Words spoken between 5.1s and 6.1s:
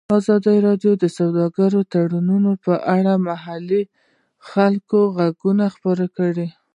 غږ خپور